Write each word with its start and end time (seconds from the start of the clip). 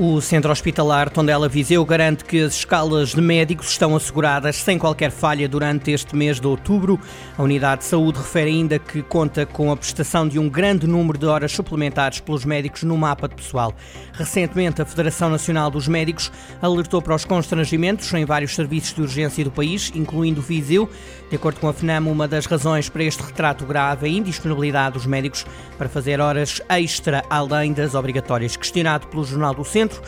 O 0.00 0.20
Centro 0.20 0.52
Hospitalar 0.52 1.10
Tondela 1.10 1.48
Viseu 1.48 1.84
garante 1.84 2.24
que 2.24 2.40
as 2.40 2.54
escalas 2.54 3.08
de 3.08 3.20
médicos 3.20 3.70
estão 3.70 3.96
asseguradas 3.96 4.54
sem 4.54 4.78
qualquer 4.78 5.10
falha 5.10 5.48
durante 5.48 5.90
este 5.90 6.14
mês 6.14 6.38
de 6.38 6.46
outubro. 6.46 7.00
A 7.36 7.42
Unidade 7.42 7.80
de 7.80 7.88
Saúde 7.88 8.18
refere 8.18 8.48
ainda 8.48 8.78
que 8.78 9.02
conta 9.02 9.44
com 9.44 9.72
a 9.72 9.76
prestação 9.76 10.28
de 10.28 10.38
um 10.38 10.48
grande 10.48 10.86
número 10.86 11.18
de 11.18 11.26
horas 11.26 11.50
suplementares 11.50 12.20
pelos 12.20 12.44
médicos 12.44 12.84
no 12.84 12.96
mapa 12.96 13.26
de 13.26 13.34
pessoal. 13.34 13.74
Recentemente, 14.12 14.80
a 14.80 14.84
Federação 14.84 15.30
Nacional 15.30 15.68
dos 15.68 15.88
Médicos 15.88 16.30
alertou 16.62 17.02
para 17.02 17.16
os 17.16 17.24
constrangimentos 17.24 18.14
em 18.14 18.24
vários 18.24 18.54
serviços 18.54 18.94
de 18.94 19.02
urgência 19.02 19.42
do 19.42 19.50
país, 19.50 19.90
incluindo 19.96 20.38
o 20.38 20.44
Viseu. 20.44 20.88
De 21.28 21.34
acordo 21.34 21.58
com 21.58 21.68
a 21.68 21.72
FNAM, 21.72 22.06
uma 22.06 22.28
das 22.28 22.46
razões 22.46 22.88
para 22.88 23.02
este 23.02 23.22
retrato 23.22 23.66
grave 23.66 24.06
é 24.06 24.10
a 24.10 24.12
indisponibilidade 24.12 24.94
dos 24.94 25.06
médicos 25.06 25.44
para 25.76 25.88
fazer 25.88 26.20
horas 26.20 26.62
extra 26.68 27.22
além 27.28 27.72
das 27.72 27.94
obrigatórias. 27.94 28.56
Questionado 28.56 29.08
pelo 29.08 29.24
Jornal 29.24 29.54
do 29.54 29.64
Centro, 29.64 29.87
Centro. 29.88 30.02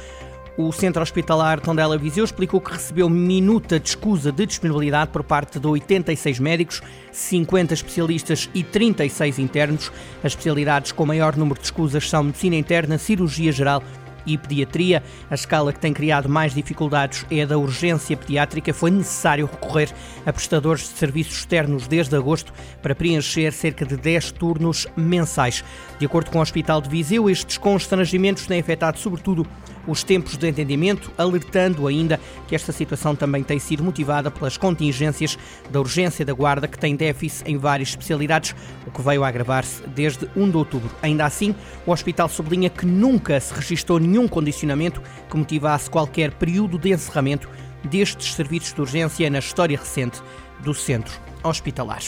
O 0.56 0.72
Centro 0.72 1.00
Hospitalar 1.00 1.58
Tondela 1.60 1.96
Viseu 1.96 2.22
explicou 2.22 2.60
que 2.60 2.72
recebeu 2.72 3.08
minuta 3.08 3.80
de 3.80 3.88
escusa 3.88 4.30
de 4.30 4.44
disponibilidade 4.44 5.10
por 5.10 5.22
parte 5.22 5.58
de 5.58 5.66
86 5.66 6.38
médicos, 6.38 6.82
50 7.12 7.72
especialistas 7.72 8.50
e 8.52 8.62
36 8.62 9.38
internos. 9.38 9.90
As 10.18 10.32
especialidades 10.32 10.92
com 10.92 11.06
maior 11.06 11.34
número 11.36 11.58
de 11.58 11.64
escusas 11.64 12.10
são 12.10 12.24
medicina 12.24 12.56
interna, 12.56 12.98
cirurgia 12.98 13.52
geral 13.52 13.82
e 14.26 14.36
pediatria. 14.38 15.02
A 15.30 15.34
escala 15.34 15.72
que 15.72 15.80
tem 15.80 15.92
criado 15.92 16.28
mais 16.28 16.54
dificuldades 16.54 17.24
é 17.30 17.42
a 17.42 17.46
da 17.46 17.58
urgência 17.58 18.16
pediátrica. 18.16 18.72
Foi 18.72 18.90
necessário 18.90 19.46
recorrer 19.50 19.90
a 20.24 20.32
prestadores 20.32 20.82
de 20.82 20.98
serviços 20.98 21.38
externos 21.38 21.86
desde 21.86 22.16
agosto 22.16 22.52
para 22.82 22.94
preencher 22.94 23.52
cerca 23.52 23.84
de 23.84 23.96
10 23.96 24.32
turnos 24.32 24.86
mensais. 24.96 25.64
De 25.98 26.06
acordo 26.06 26.30
com 26.30 26.38
o 26.38 26.42
Hospital 26.42 26.80
de 26.80 26.88
Viseu, 26.88 27.28
estes 27.28 27.58
constrangimentos 27.58 28.46
têm 28.46 28.60
afetado 28.60 28.98
sobretudo 28.98 29.46
os 29.90 30.04
tempos 30.04 30.36
de 30.36 30.48
entendimento, 30.48 31.10
alertando 31.18 31.86
ainda 31.86 32.20
que 32.46 32.54
esta 32.54 32.70
situação 32.70 33.16
também 33.16 33.42
tem 33.42 33.58
sido 33.58 33.82
motivada 33.82 34.30
pelas 34.30 34.56
contingências 34.56 35.36
da 35.70 35.80
urgência 35.80 36.24
da 36.24 36.32
guarda, 36.32 36.68
que 36.68 36.78
tem 36.78 36.94
déficit 36.94 37.50
em 37.50 37.56
várias 37.56 37.88
especialidades, 37.90 38.54
o 38.86 38.90
que 38.90 39.02
veio 39.02 39.24
a 39.24 39.28
agravar-se 39.28 39.82
desde 39.88 40.28
1 40.36 40.50
de 40.50 40.56
outubro. 40.56 40.90
Ainda 41.02 41.24
assim, 41.24 41.54
o 41.84 41.90
hospital 41.90 42.28
sublinha 42.28 42.70
que 42.70 42.86
nunca 42.86 43.40
se 43.40 43.52
registrou 43.52 43.98
nenhum 43.98 44.28
condicionamento 44.28 45.02
que 45.28 45.36
motivasse 45.36 45.90
qualquer 45.90 46.30
período 46.32 46.78
de 46.78 46.92
encerramento 46.92 47.48
destes 47.82 48.34
serviços 48.34 48.72
de 48.72 48.80
urgência 48.80 49.28
na 49.28 49.38
história 49.38 49.76
recente 49.76 50.20
do 50.60 50.72
centro 50.72 51.18
hospitalar. 51.42 52.00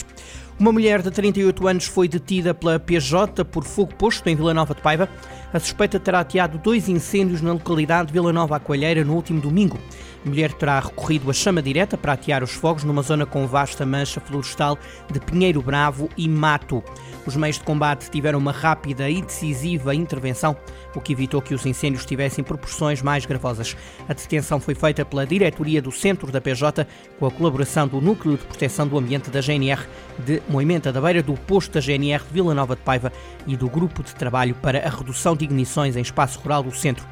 Uma 0.59 0.71
mulher 0.71 1.01
de 1.01 1.09
38 1.09 1.67
anos 1.67 1.85
foi 1.85 2.07
detida 2.07 2.53
pela 2.53 2.79
PJ 2.79 3.43
por 3.45 3.63
fogo 3.63 3.93
posto 3.95 4.27
em 4.29 4.35
Vila 4.35 4.53
Nova 4.53 4.75
de 4.75 4.81
Paiva. 4.81 5.09
A 5.53 5.59
suspeita 5.59 5.99
terá 5.99 6.21
ateado 6.21 6.57
dois 6.57 6.89
incêndios 6.89 7.39
na 7.39 7.53
localidade 7.53 8.07
de 8.07 8.13
Vila 8.13 8.33
Nova 8.33 8.59
Coelheira 8.59 9.03
no 9.03 9.13
último 9.13 9.39
domingo. 9.39 9.77
A 10.25 10.29
mulher 10.29 10.51
terá 10.53 10.79
recorrido 10.79 11.29
à 11.29 11.33
chama 11.33 11.61
direta 11.61 11.95
para 11.95 12.13
atear 12.13 12.43
os 12.43 12.53
fogos 12.53 12.83
numa 12.83 13.03
zona 13.03 13.25
com 13.25 13.45
vasta 13.45 13.85
mancha 13.85 14.19
florestal 14.19 14.79
de 15.11 15.19
pinheiro 15.19 15.61
bravo 15.61 16.09
e 16.17 16.27
mato. 16.27 16.81
Os 17.25 17.35
meios 17.35 17.57
de 17.57 17.63
combate 17.63 18.09
tiveram 18.09 18.39
uma 18.39 18.51
rápida 18.51 19.09
e 19.09 19.21
decisiva 19.21 19.93
intervenção, 19.93 20.57
o 20.95 20.99
que 20.99 21.13
evitou 21.13 21.41
que 21.41 21.53
os 21.53 21.65
incêndios 21.65 22.05
tivessem 22.05 22.43
proporções 22.43 23.01
mais 23.01 23.25
gravosas. 23.25 23.77
A 24.09 24.13
detenção 24.13 24.59
foi 24.59 24.75
feita 24.75 25.05
pela 25.05 25.25
diretoria 25.25 25.81
do 25.81 25.91
Centro 25.91 26.31
da 26.31 26.41
PJ, 26.41 26.87
com 27.19 27.25
a 27.25 27.31
colaboração 27.31 27.87
do 27.87 28.01
Núcleo 28.01 28.37
de 28.37 28.45
Proteção 28.45 28.87
do 28.87 28.97
Ambiente 28.97 29.29
da 29.29 29.39
GNR 29.39 29.83
de 30.19 30.41
Moimenta 30.49 30.91
da 30.91 30.99
Beira, 30.99 31.21
do 31.21 31.33
posto 31.33 31.73
da 31.73 31.79
GNR 31.79 32.23
de 32.23 32.33
Vila 32.33 32.53
Nova 32.53 32.75
de 32.75 32.81
Paiva 32.81 33.11
e 33.45 33.55
do 33.55 33.69
Grupo 33.69 34.03
de 34.03 34.15
Trabalho 34.15 34.55
para 34.55 34.85
a 34.85 34.89
Redução 34.89 35.35
de 35.35 35.42
Ignições 35.43 35.95
em 35.95 36.01
Espaço 36.01 36.39
Rural 36.39 36.63
do 36.63 36.71
Centro. 36.71 37.05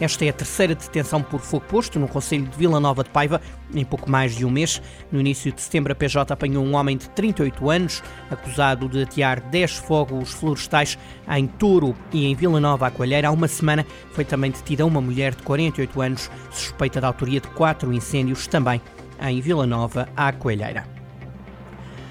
Esta 0.00 0.24
é 0.24 0.28
a 0.28 0.32
terceira 0.32 0.74
detenção 0.74 1.22
por 1.22 1.40
fogo 1.40 1.66
posto 1.66 1.98
no 1.98 2.06
Conselho 2.06 2.46
de 2.46 2.56
Vila 2.56 2.78
Nova 2.78 3.02
de 3.02 3.10
Paiva 3.10 3.40
em 3.74 3.84
pouco 3.84 4.08
mais 4.08 4.36
de 4.36 4.44
um 4.44 4.50
mês. 4.50 4.80
No 5.10 5.18
início 5.18 5.52
de 5.52 5.60
setembro, 5.60 5.92
a 5.92 5.96
PJ 5.96 6.32
apanhou 6.32 6.64
um 6.64 6.74
homem 6.76 6.96
de 6.96 7.08
38 7.10 7.68
anos, 7.68 8.02
acusado 8.30 8.88
de 8.88 9.02
atear 9.02 9.40
10 9.40 9.72
fogos 9.78 10.32
florestais 10.32 10.96
em 11.36 11.46
Touro 11.46 11.96
e 12.12 12.26
em 12.26 12.34
Vila 12.34 12.60
Nova, 12.60 12.86
a 12.86 12.90
Coalheira. 12.90 13.28
Há 13.28 13.32
uma 13.32 13.48
semana 13.48 13.84
foi 14.12 14.24
também 14.24 14.52
detida 14.52 14.86
uma 14.86 15.00
mulher 15.00 15.34
de 15.34 15.42
48 15.42 16.00
anos, 16.00 16.30
suspeita 16.50 17.00
da 17.00 17.08
autoria 17.08 17.40
de 17.40 17.48
quatro 17.48 17.92
incêndios, 17.92 18.46
também 18.46 18.80
em 19.20 19.40
Vila 19.40 19.66
Nova, 19.66 20.08
à 20.16 20.32
Coelheira. 20.32 20.97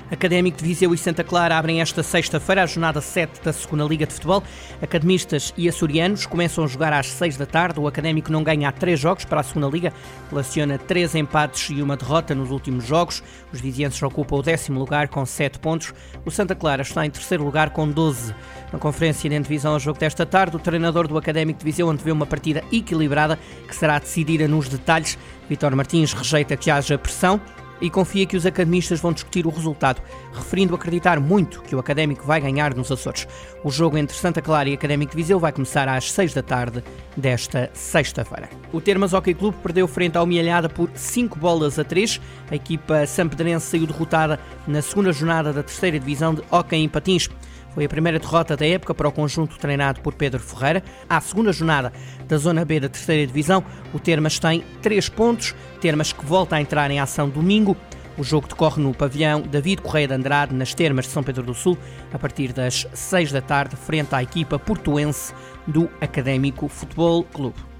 Académico 0.09 0.57
de 0.57 0.63
Viseu 0.63 0.93
e 0.93 0.97
Santa 0.97 1.21
Clara 1.21 1.57
abrem 1.57 1.81
esta 1.81 2.01
sexta-feira 2.01 2.63
a 2.63 2.65
jornada 2.65 3.01
7 3.01 3.41
da 3.43 3.51
Segunda 3.51 3.83
Liga 3.83 4.05
de 4.05 4.13
Futebol. 4.13 4.41
Academistas 4.81 5.53
e 5.57 5.67
açorianos 5.67 6.25
começam 6.25 6.63
a 6.63 6.67
jogar 6.67 6.93
às 6.93 7.07
6 7.07 7.35
da 7.35 7.45
tarde. 7.45 7.77
O 7.77 7.87
Académico 7.87 8.31
não 8.31 8.41
ganha 8.41 8.69
há 8.69 8.71
três 8.71 9.01
jogos 9.01 9.25
para 9.25 9.41
a 9.41 9.43
Segunda 9.43 9.67
Liga, 9.67 9.91
relaciona 10.29 10.77
três 10.77 11.13
empates 11.13 11.69
e 11.71 11.81
uma 11.81 11.97
derrota 11.97 12.33
nos 12.33 12.51
últimos 12.51 12.85
jogos. 12.85 13.21
Os 13.51 13.59
vizienses 13.59 14.01
ocupam 14.01 14.37
o 14.37 14.41
décimo 14.41 14.79
lugar 14.79 15.09
com 15.09 15.25
7 15.25 15.59
pontos. 15.59 15.93
O 16.25 16.31
Santa 16.31 16.55
Clara 16.55 16.83
está 16.83 17.05
em 17.05 17.09
terceiro 17.09 17.43
lugar 17.43 17.71
com 17.71 17.89
12. 17.89 18.33
Na 18.71 18.79
conferência 18.79 19.29
de 19.29 19.37
divisão 19.37 19.73
ao 19.73 19.79
jogo 19.79 19.99
desta 19.99 20.25
tarde, 20.25 20.55
o 20.55 20.59
treinador 20.59 21.05
do 21.07 21.17
Académico 21.17 21.59
de 21.59 21.65
Viseu 21.65 21.89
antevê 21.89 22.13
uma 22.13 22.25
partida 22.25 22.63
equilibrada 22.71 23.37
que 23.67 23.75
será 23.75 23.99
decidida 23.99 24.47
nos 24.47 24.69
detalhes. 24.69 25.17
Vitor 25.49 25.75
Martins 25.75 26.13
rejeita 26.13 26.55
que 26.55 26.71
haja 26.71 26.97
pressão 26.97 27.41
e 27.81 27.89
confia 27.89 28.25
que 28.25 28.37
os 28.37 28.45
academistas 28.45 28.99
vão 28.99 29.13
discutir 29.13 29.45
o 29.45 29.49
resultado, 29.49 30.01
referindo 30.33 30.75
acreditar 30.75 31.19
muito 31.19 31.61
que 31.61 31.75
o 31.75 31.79
Académico 31.79 32.25
vai 32.25 32.41
ganhar 32.41 32.73
nos 32.73 32.91
Açores. 32.91 33.27
O 33.63 33.69
jogo 33.69 33.97
entre 33.97 34.15
Santa 34.15 34.41
Clara 34.41 34.69
e 34.69 34.73
Académico 34.73 35.11
de 35.11 35.17
Viseu 35.17 35.39
vai 35.39 35.51
começar 35.51 35.87
às 35.87 36.11
6 36.11 36.33
da 36.33 36.41
tarde 36.41 36.83
desta 37.15 37.69
sexta-feira. 37.73 38.49
O 38.71 38.81
Termas 38.81 39.13
Hockey 39.13 39.33
Clube 39.33 39.57
perdeu 39.61 39.87
frente 39.87 40.17
ao 40.17 40.25
Mialhada 40.25 40.69
por 40.69 40.89
5 40.93 41.37
bolas 41.37 41.77
a 41.79 41.83
3. 41.83 42.19
A 42.51 42.55
equipa 42.55 43.05
sampedrense 43.05 43.67
saiu 43.67 43.87
derrotada 43.87 44.39
na 44.67 44.81
segunda 44.81 45.11
jornada 45.11 45.53
da 45.53 45.63
terceira 45.63 45.99
divisão 45.99 46.33
de 46.33 46.43
Hockey 46.51 46.77
em 46.77 46.89
Patins. 46.89 47.29
Foi 47.77 47.85
a 47.85 47.89
primeira 47.89 48.17
derrota 48.17 48.57
da 48.57 48.65
época 48.65 48.95
para 48.95 49.07
o 49.07 49.11
conjunto 49.11 49.55
treinado 49.59 50.01
por 50.01 50.15
Pedro 50.15 50.39
Ferreira. 50.39 50.83
À 51.07 51.21
segunda 51.21 51.53
jornada 51.53 51.93
da 52.27 52.35
Zona 52.35 52.65
B 52.65 52.79
da 52.79 52.89
terceira 52.89 53.27
divisão, 53.27 53.63
o 53.93 53.99
Termas 53.99 54.39
tem 54.39 54.63
3 54.81 55.09
pontos, 55.09 55.53
Termas 55.79 56.11
que 56.11 56.25
volta 56.25 56.55
a 56.55 56.59
entrar 56.59 56.89
em 56.89 56.99
ação 56.99 57.29
domingo. 57.29 57.77
O 58.17 58.23
jogo 58.23 58.47
decorre 58.47 58.81
no 58.81 58.95
pavilhão 58.95 59.41
David 59.41 59.83
Correia 59.83 60.07
de 60.07 60.15
Andrade, 60.15 60.55
nas 60.55 60.73
Termas 60.73 61.05
de 61.05 61.11
São 61.11 61.21
Pedro 61.21 61.43
do 61.43 61.53
Sul, 61.53 61.77
a 62.11 62.17
partir 62.17 62.51
das 62.51 62.87
6 62.95 63.31
da 63.31 63.41
tarde, 63.41 63.75
frente 63.75 64.15
à 64.15 64.23
equipa 64.23 64.57
portuense 64.57 65.31
do 65.67 65.87
Académico 66.01 66.67
Futebol 66.67 67.25
Clube. 67.25 67.76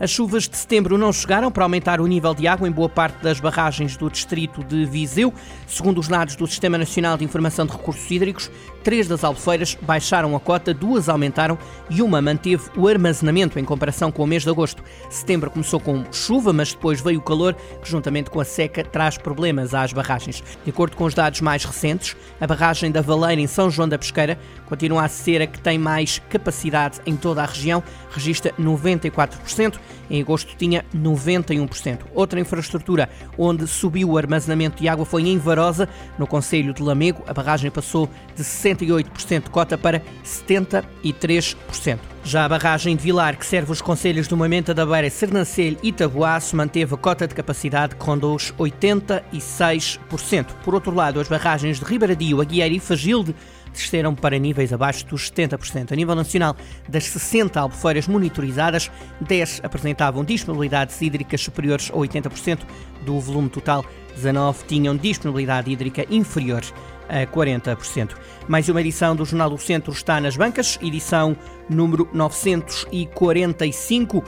As 0.00 0.08
chuvas 0.08 0.48
de 0.48 0.56
setembro 0.56 0.96
não 0.96 1.12
chegaram 1.12 1.52
para 1.52 1.62
aumentar 1.62 2.00
o 2.00 2.06
nível 2.06 2.34
de 2.34 2.48
água 2.48 2.66
em 2.66 2.72
boa 2.72 2.88
parte 2.88 3.22
das 3.22 3.38
barragens 3.38 3.98
do 3.98 4.08
distrito 4.08 4.64
de 4.64 4.86
Viseu. 4.86 5.30
Segundo 5.66 5.98
os 5.98 6.08
dados 6.08 6.36
do 6.36 6.46
Sistema 6.46 6.78
Nacional 6.78 7.18
de 7.18 7.24
Informação 7.24 7.66
de 7.66 7.72
Recursos 7.72 8.10
Hídricos, 8.10 8.50
três 8.82 9.06
das 9.06 9.22
albufeiras 9.22 9.76
baixaram 9.82 10.34
a 10.34 10.40
cota, 10.40 10.72
duas 10.72 11.10
aumentaram 11.10 11.58
e 11.90 12.00
uma 12.00 12.22
manteve 12.22 12.70
o 12.78 12.88
armazenamento 12.88 13.58
em 13.58 13.64
comparação 13.64 14.10
com 14.10 14.24
o 14.24 14.26
mês 14.26 14.42
de 14.42 14.48
agosto. 14.48 14.82
Setembro 15.10 15.50
começou 15.50 15.78
com 15.78 16.02
chuva, 16.10 16.50
mas 16.50 16.72
depois 16.72 17.02
veio 17.02 17.18
o 17.18 17.22
calor, 17.22 17.54
que 17.82 17.90
juntamente 17.90 18.30
com 18.30 18.40
a 18.40 18.44
seca 18.44 18.82
traz 18.82 19.18
problemas 19.18 19.74
às 19.74 19.92
barragens. 19.92 20.42
De 20.64 20.70
acordo 20.70 20.96
com 20.96 21.04
os 21.04 21.12
dados 21.12 21.42
mais 21.42 21.62
recentes, 21.62 22.16
a 22.40 22.46
barragem 22.46 22.90
da 22.90 23.02
Valeira 23.02 23.42
em 23.42 23.46
São 23.46 23.68
João 23.68 23.86
da 23.86 23.98
Pesqueira 23.98 24.38
continua 24.64 25.04
a 25.04 25.08
ser 25.08 25.42
a 25.42 25.46
que 25.46 25.60
tem 25.60 25.78
mais 25.78 26.22
capacidade 26.30 27.00
em 27.04 27.16
toda 27.16 27.42
a 27.42 27.46
região, 27.46 27.82
registra 28.10 28.54
94%, 28.58 29.78
em 30.10 30.20
agosto 30.20 30.54
tinha 30.56 30.84
91%. 30.94 32.00
Outra 32.14 32.40
infraestrutura 32.40 33.08
onde 33.38 33.66
subiu 33.66 34.10
o 34.10 34.18
armazenamento 34.18 34.80
de 34.80 34.88
água 34.88 35.04
foi 35.04 35.28
em 35.28 35.38
Varosa, 35.38 35.88
no 36.18 36.26
Conselho 36.26 36.74
de 36.74 36.82
Lamego. 36.82 37.22
A 37.26 37.34
barragem 37.34 37.70
passou 37.70 38.08
de 38.34 38.42
68% 38.42 39.44
de 39.44 39.50
cota 39.50 39.78
para 39.78 40.02
73%. 40.24 41.98
Já 42.22 42.44
a 42.44 42.48
barragem 42.48 42.94
de 42.96 43.02
Vilar, 43.02 43.36
que 43.36 43.46
serve 43.46 43.72
os 43.72 43.80
conselhos 43.80 44.28
do 44.28 44.36
Moimenta 44.36 44.74
da 44.74 44.84
Beira, 44.84 45.08
Sernancelho 45.08 45.78
e 45.82 45.90
Taboaço, 45.90 46.54
manteve 46.54 46.94
a 46.94 46.98
cota 46.98 47.26
de 47.26 47.34
capacidade 47.34 47.96
que 47.96 48.04
rondou 48.04 48.36
os 48.36 48.52
86%. 48.52 50.46
Por 50.62 50.74
outro 50.74 50.94
lado, 50.94 51.18
as 51.18 51.28
barragens 51.28 51.78
de 51.78 51.84
Ribaradio, 51.84 52.40
Aguiar 52.40 52.70
e 52.70 52.78
Fagilde 52.78 53.34
desceram 53.72 54.14
para 54.14 54.38
níveis 54.38 54.72
abaixo 54.72 55.06
dos 55.06 55.30
70%. 55.30 55.92
A 55.92 55.96
nível 55.96 56.14
nacional, 56.14 56.56
das 56.88 57.04
60 57.04 57.60
albufeiras 57.60 58.08
monitorizadas, 58.08 58.90
10 59.20 59.60
apresentavam 59.62 60.24
disponibilidades 60.24 61.00
hídricas 61.00 61.40
superiores 61.40 61.90
a 61.90 61.94
80% 61.94 62.60
do 63.04 63.18
volume 63.18 63.48
total, 63.48 63.84
19 64.14 64.64
tinham 64.66 64.96
disponibilidade 64.96 65.70
hídrica 65.70 66.04
inferior 66.10 66.62
a 67.08 67.26
40%. 67.26 68.16
Mais 68.46 68.68
uma 68.68 68.80
edição 68.80 69.16
do 69.16 69.24
Jornal 69.24 69.50
do 69.50 69.58
Centro 69.58 69.92
está 69.92 70.20
nas 70.20 70.36
bancas, 70.36 70.78
edição 70.80 71.36
número 71.68 72.08
945. 72.12 74.22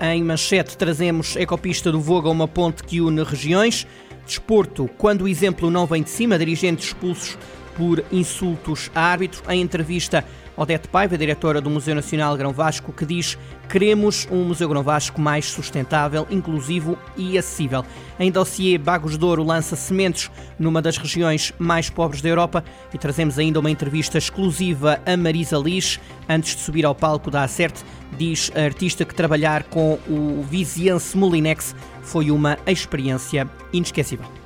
Em 0.00 0.22
manchete 0.22 0.76
trazemos 0.76 1.36
Ecopista 1.36 1.90
do 1.90 2.00
Voga, 2.00 2.28
uma 2.28 2.48
ponte 2.48 2.84
que 2.84 3.00
une 3.00 3.22
regiões. 3.22 3.86
Desporto, 4.26 4.90
quando 4.98 5.22
o 5.22 5.28
exemplo 5.28 5.70
não 5.70 5.86
vem 5.86 6.02
de 6.02 6.10
cima, 6.10 6.36
dirigentes 6.36 6.88
expulsos 6.88 7.38
por 7.76 8.02
insultos 8.10 8.90
a 8.94 9.02
árbitro. 9.02 9.42
Em 9.50 9.60
entrevista, 9.60 10.24
Odete 10.56 10.88
Paiva, 10.88 11.18
diretora 11.18 11.60
do 11.60 11.68
Museu 11.68 11.94
Nacional 11.94 12.36
Grão 12.36 12.52
Vasco, 12.52 12.92
que 12.92 13.04
diz 13.04 13.36
queremos 13.68 14.26
um 14.30 14.44
Museu 14.44 14.68
Grão 14.68 14.82
Vasco 14.82 15.20
mais 15.20 15.44
sustentável, 15.44 16.26
inclusivo 16.30 16.96
e 17.16 17.36
acessível. 17.36 17.84
Em 18.18 18.30
dossiê, 18.30 18.78
Bagos 18.78 19.18
de 19.18 19.24
Ouro 19.24 19.44
lança 19.44 19.76
sementes 19.76 20.30
numa 20.58 20.80
das 20.80 20.96
regiões 20.96 21.52
mais 21.58 21.90
pobres 21.90 22.22
da 22.22 22.30
Europa 22.30 22.64
e 22.94 22.96
trazemos 22.96 23.38
ainda 23.38 23.60
uma 23.60 23.70
entrevista 23.70 24.16
exclusiva 24.16 24.98
a 25.04 25.16
Marisa 25.16 25.58
Lis. 25.58 26.00
Antes 26.28 26.56
de 26.56 26.62
subir 26.62 26.86
ao 26.86 26.94
palco 26.94 27.30
da 27.30 27.42
Acerte, 27.42 27.84
diz 28.16 28.50
a 28.54 28.62
artista 28.62 29.04
que 29.04 29.14
trabalhar 29.14 29.64
com 29.64 29.98
o 30.08 30.42
viziense 30.48 31.16
Molinex 31.16 31.74
foi 32.02 32.30
uma 32.30 32.56
experiência 32.66 33.46
inesquecível. 33.72 34.45